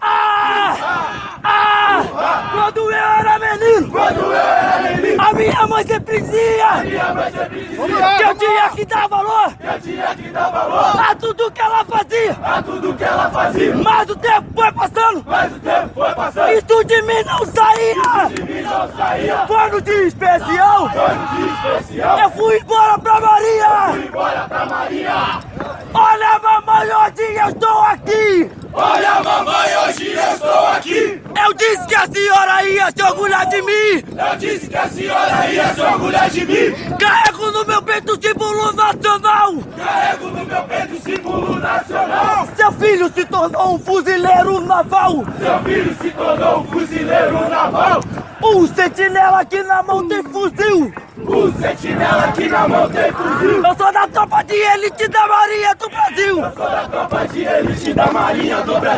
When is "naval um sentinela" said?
47.50-49.40